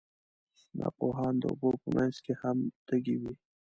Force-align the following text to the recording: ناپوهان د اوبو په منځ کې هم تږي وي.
ناپوهان 0.79 1.33
د 1.39 1.43
اوبو 1.51 1.69
په 1.81 1.89
منځ 1.95 2.15
کې 2.25 2.33
هم 2.41 2.57
تږي 2.87 3.15
وي. 3.21 3.33